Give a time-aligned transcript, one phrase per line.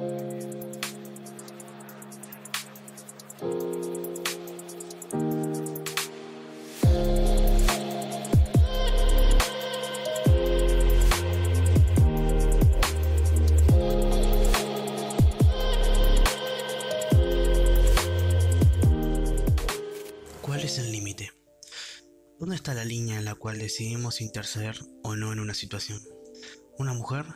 [0.00, 0.08] ¿Cuál
[20.62, 21.30] es el límite?
[22.38, 26.00] ¿Dónde está la línea en la cual decidimos interceder o no en una situación?
[26.78, 27.26] Una mujer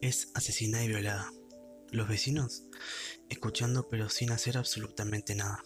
[0.00, 1.32] es asesinada y violada.
[1.94, 2.64] Los vecinos
[3.28, 5.62] escuchando pero sin hacer absolutamente nada.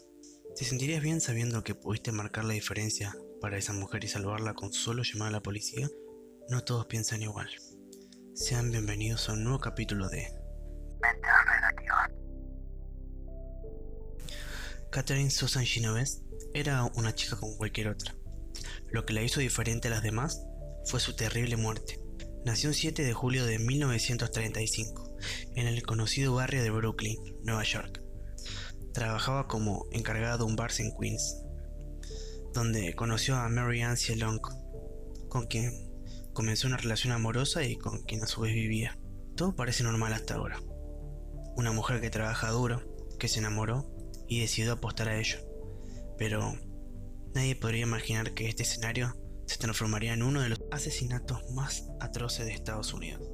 [0.55, 4.71] ¿Te sentirías bien sabiendo que pudiste marcar la diferencia para esa mujer y salvarla con
[4.75, 5.89] solo llamar a la policía?
[6.51, 7.49] No todos piensan igual.
[8.35, 10.29] Sean bienvenidos a un nuevo capítulo de
[14.91, 16.21] Catherine Susan Genovese
[16.53, 18.15] era una chica como cualquier otra.
[18.91, 20.45] Lo que la hizo diferente a las demás
[20.85, 21.99] fue su terrible muerte.
[22.45, 25.08] Nació el 7 de julio de 1935
[25.55, 28.03] en el conocido barrio de Brooklyn, Nueva York.
[28.93, 31.43] Trabajaba como encargada de un bar en Queens,
[32.53, 34.41] donde conoció a Mary Ann Long,
[35.29, 35.73] con quien
[36.33, 38.99] comenzó una relación amorosa y con quien a su vez vivía.
[39.37, 40.61] Todo parece normal hasta ahora.
[41.57, 42.83] Una mujer que trabaja duro,
[43.19, 43.91] que se enamoró
[44.29, 45.39] y decidió apostar a ello.
[46.17, 46.59] Pero
[47.35, 52.47] nadie podría imaginar que este escenario se transformaría en uno de los asesinatos más atroces
[52.47, 53.29] de Estados Unidos.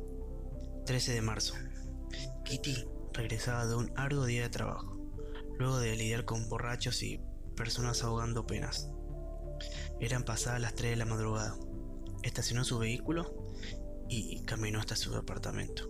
[0.86, 1.54] 13 de marzo.
[2.44, 4.98] Kitty regresaba de un arduo día de trabajo,
[5.58, 7.20] luego de lidiar con borrachos y
[7.56, 8.90] personas ahogando penas.
[9.98, 11.56] Eran pasadas las 3 de la madrugada.
[12.22, 13.50] Estacionó su vehículo
[14.08, 15.88] y caminó hasta su apartamento,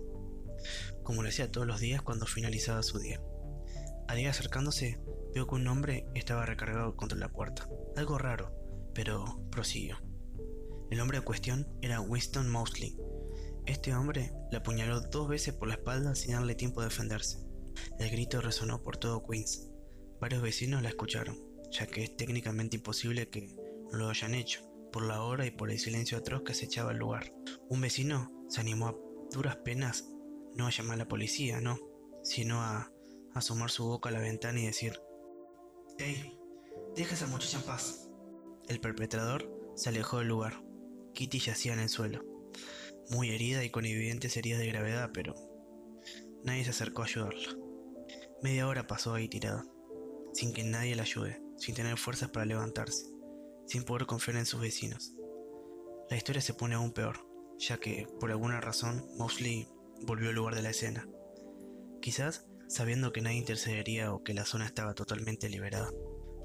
[1.03, 3.21] como lo hacía todos los días cuando finalizaba su día.
[4.07, 4.99] Al ir acercándose,
[5.33, 7.67] vio que un hombre estaba recargado contra la puerta.
[7.97, 8.53] Algo raro,
[8.93, 9.97] pero prosiguió.
[10.89, 12.95] El hombre en cuestión era Winston Mosley.
[13.65, 17.39] Este hombre le apuñaló dos veces por la espalda sin darle tiempo de defenderse.
[17.99, 19.69] El grito resonó por todo Queens.
[20.19, 21.37] Varios vecinos la escucharon,
[21.71, 23.55] ya que es técnicamente imposible que
[23.91, 26.91] no lo hayan hecho, por la hora y por el silencio atroz que se echaba
[26.91, 27.33] al lugar.
[27.69, 28.95] Un vecino se animó a
[29.31, 30.05] duras penas
[30.55, 31.77] no a llamar a la policía, no,
[32.23, 32.91] sino a
[33.33, 34.99] asomar su boca a la ventana y decir,
[35.97, 36.39] ¡Ey!
[36.95, 38.09] Deja a esa muchacha en paz.
[38.67, 40.63] El perpetrador se alejó del lugar.
[41.13, 42.23] Kitty yacía en el suelo,
[43.09, 45.35] muy herida y con evidentes heridas de gravedad, pero
[46.43, 47.55] nadie se acercó a ayudarla.
[48.41, 49.65] Media hora pasó ahí tirada,
[50.33, 53.05] sin que nadie la ayude, sin tener fuerzas para levantarse,
[53.65, 55.13] sin poder confiar en sus vecinos.
[56.09, 57.25] La historia se pone aún peor,
[57.57, 59.67] ya que, por alguna razón, Mosley
[60.01, 61.07] volvió al lugar de la escena.
[62.01, 65.91] Quizás sabiendo que nadie intercedería o que la zona estaba totalmente liberada.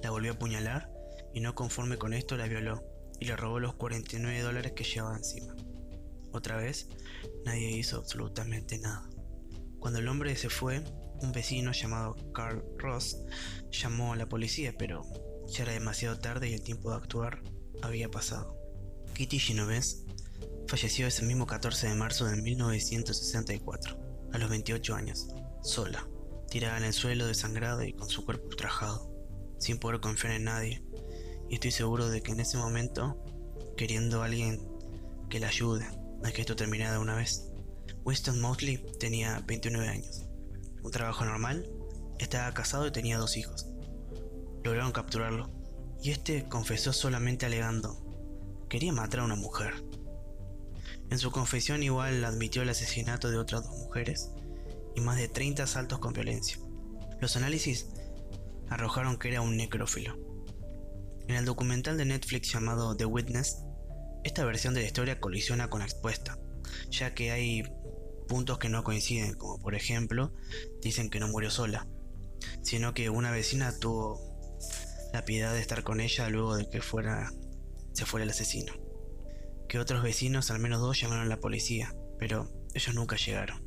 [0.03, 0.91] La volvió a apuñalar
[1.35, 2.85] y no conforme con esto la violó
[3.19, 5.55] y le robó los 49 dólares que llevaba encima.
[6.33, 6.89] Otra vez,
[7.45, 9.09] nadie hizo absolutamente nada.
[9.79, 10.85] Cuando el hombre se fue,
[11.23, 13.19] un vecino llamado Carl Ross
[13.71, 15.03] llamó a la policía, pero
[15.49, 17.43] ya era demasiado tarde y el tiempo de actuar
[17.83, 18.57] había pasado.
[19.15, 20.05] Kitty Genovese
[20.67, 23.99] falleció ese mismo 14 de marzo de 1964,
[24.33, 25.29] a los 28 años,
[25.63, 26.09] sola,
[26.49, 29.11] tirada en el suelo desangrada y con su cuerpo ultrajado,
[29.59, 30.85] sin poder confiar en nadie,
[31.49, 33.23] y estoy seguro de que en ese momento,
[33.77, 34.67] queriendo alguien
[35.29, 35.87] que la ayude
[36.25, 37.51] a que esto terminara una vez.
[38.05, 40.27] Winston Mosley tenía 29 años,
[40.83, 41.71] un trabajo normal,
[42.19, 43.67] estaba casado y tenía dos hijos.
[44.65, 45.51] Lograron capturarlo,
[46.03, 49.85] y este confesó solamente alegando, quería matar a una mujer.
[51.11, 54.31] En su confesión igual admitió el asesinato de otras dos mujeres
[54.95, 56.59] y más de 30 asaltos con violencia.
[57.21, 57.89] Los análisis
[58.69, 60.17] arrojaron que era un necrófilo.
[61.27, 63.65] En el documental de Netflix llamado The Witness,
[64.25, 66.39] esta versión de la historia colisiona con la expuesta,
[66.91, 67.65] ya que hay
[68.29, 70.33] puntos que no coinciden, como por ejemplo,
[70.81, 71.89] dicen que no murió sola,
[72.63, 74.21] sino que una vecina tuvo
[75.13, 77.33] la piedad de estar con ella luego de que fuera
[77.93, 78.73] se fuera el asesino.
[79.69, 83.65] Que otros vecinos, al menos dos, llamaron a la policía, pero ellos nunca llegaron.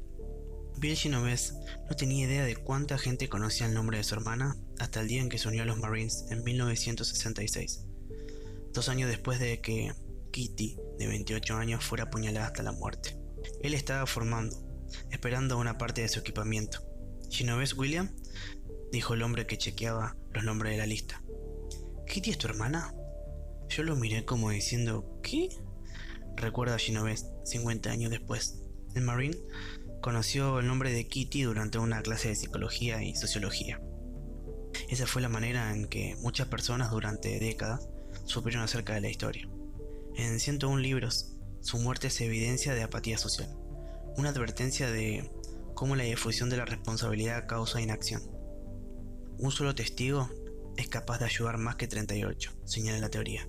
[0.77, 1.53] Bill Genovese
[1.89, 5.21] no tenía idea de cuánta gente conocía el nombre de su hermana hasta el día
[5.21, 7.85] en que se unió a los Marines en 1966,
[8.73, 9.93] dos años después de que
[10.33, 13.15] Kitty, de 28 años, fuera apuñalada hasta la muerte.
[13.61, 14.57] Él estaba formando,
[15.11, 16.79] esperando una parte de su equipamiento.
[17.29, 18.09] Genovese William,
[18.91, 21.21] dijo el hombre que chequeaba los nombres de la lista.
[22.07, 22.95] ¿Kitty es tu hermana?
[23.69, 25.49] Yo lo miré como diciendo, ¿qué?
[26.35, 28.59] Recuerda a Genovese, 50 años después.
[28.95, 29.37] El Marine
[30.01, 33.79] conoció el nombre de Kitty durante una clase de psicología y sociología.
[34.89, 37.87] Esa fue la manera en que muchas personas durante décadas
[38.25, 39.47] supieron acerca de la historia.
[40.15, 43.49] En 101 libros, su muerte es evidencia de apatía social,
[44.15, 45.31] una advertencia de
[45.73, 48.21] cómo la difusión de la responsabilidad causa inacción.
[49.39, 50.29] Un solo testigo
[50.77, 53.47] es capaz de ayudar más que 38, señala la teoría.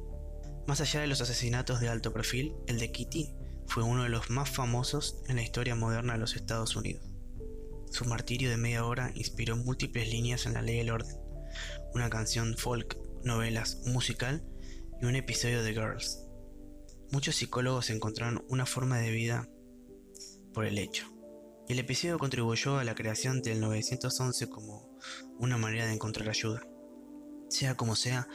[0.67, 3.35] Más allá de los asesinatos de alto perfil, el de Kitty
[3.67, 7.05] fue uno de los más famosos en la historia moderna de los Estados Unidos.
[7.91, 11.17] Su martirio de media hora inspiró múltiples líneas en la ley del orden,
[11.93, 14.43] una canción folk, novelas, musical
[15.03, 16.24] y un episodio de Girls.
[17.15, 19.49] Muchos psicólogos encontraron una forma de vida
[20.53, 21.07] por el hecho.
[21.69, 24.99] Y el episodio contribuyó a la creación del 911 como
[25.39, 26.67] una manera de encontrar ayuda.
[27.49, 28.27] Sea como sea,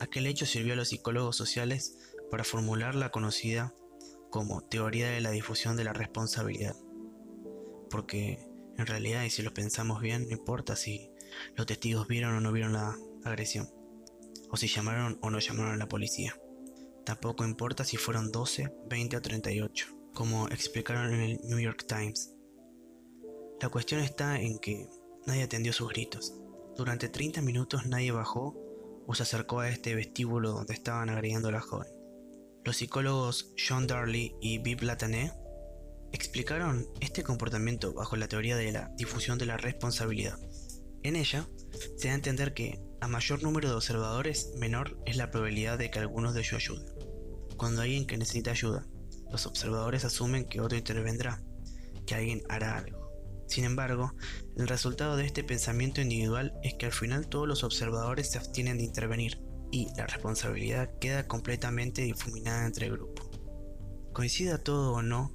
[0.00, 1.96] aquel hecho sirvió a los psicólogos sociales
[2.28, 3.72] para formular la conocida
[4.30, 6.74] como teoría de la difusión de la responsabilidad.
[7.88, 8.44] Porque
[8.76, 11.08] en realidad, y si lo pensamos bien, no importa si
[11.54, 13.70] los testigos vieron o no vieron la agresión,
[14.50, 16.34] o si llamaron o no llamaron a la policía.
[17.08, 22.34] Tampoco importa si fueron 12, 20 o 38, como explicaron en el New York Times.
[23.62, 24.86] La cuestión está en que
[25.26, 26.34] nadie atendió sus gritos.
[26.76, 28.54] Durante 30 minutos nadie bajó
[29.06, 31.88] o se acercó a este vestíbulo donde estaban agrediendo a la joven.
[32.62, 35.32] Los psicólogos John Darley y Bill Latané
[36.12, 40.38] explicaron este comportamiento bajo la teoría de la difusión de la responsabilidad.
[41.02, 41.48] En ella,
[41.96, 45.90] se da a entender que a mayor número de observadores, menor es la probabilidad de
[45.90, 46.97] que algunos de ellos ayuden.
[47.58, 48.86] Cuando alguien que necesita ayuda,
[49.32, 51.42] los observadores asumen que otro intervendrá,
[52.06, 53.10] que alguien hará algo.
[53.48, 54.14] Sin embargo,
[54.56, 58.78] el resultado de este pensamiento individual es que al final todos los observadores se abstienen
[58.78, 59.40] de intervenir
[59.72, 63.28] y la responsabilidad queda completamente difuminada entre el grupo.
[64.12, 65.34] Coincida todo o no,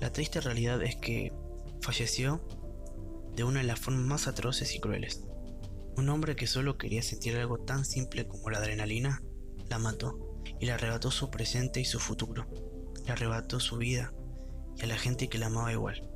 [0.00, 1.32] la triste realidad es que
[1.80, 2.46] falleció
[3.34, 5.24] de una de las formas más atroces y crueles.
[5.96, 9.22] Un hombre que solo quería sentir algo tan simple como la adrenalina,
[9.70, 10.27] la mató
[10.60, 12.46] y le arrebató su presente y su futuro.
[13.04, 14.12] Le arrebató su vida
[14.76, 16.08] y a la gente que la amaba igual.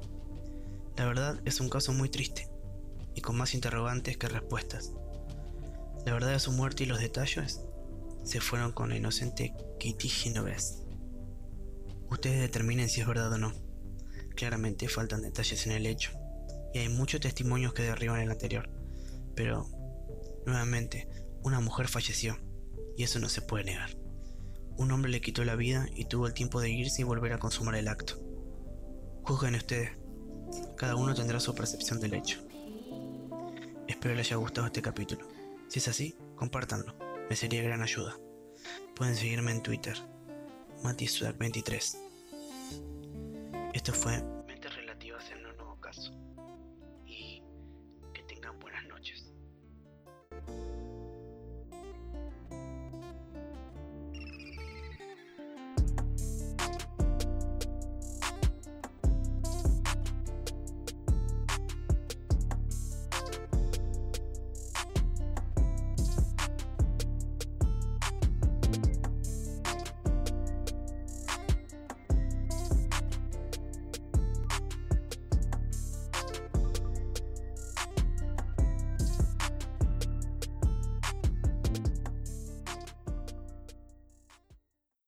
[0.97, 2.49] La verdad es un caso muy triste
[3.15, 4.93] y con más interrogantes que respuestas.
[6.05, 7.61] La verdad de su muerte y los detalles
[8.25, 10.83] se fueron con la inocente Kitty Genovese.
[12.11, 13.53] Ustedes determinen si es verdad o no.
[14.37, 16.13] Claramente faltan detalles en el hecho
[16.75, 18.69] y hay muchos testimonios que derriban el anterior.
[19.35, 19.67] Pero,
[20.47, 21.09] nuevamente,
[21.43, 22.39] una mujer falleció
[22.97, 24.02] y eso no se puede negar.
[24.77, 27.39] Un hombre le quitó la vida y tuvo el tiempo de irse y volver a
[27.39, 28.15] consumar el acto.
[29.23, 29.93] Juzguen ustedes.
[30.77, 32.41] Cada uno tendrá su percepción del hecho.
[33.87, 35.29] Espero les haya gustado este capítulo.
[35.69, 36.95] Si es así, compártanlo.
[37.29, 38.17] Me sería gran ayuda.
[38.97, 39.97] Pueden seguirme en Twitter,
[40.83, 41.97] matisudak23.
[43.73, 44.23] Esto fue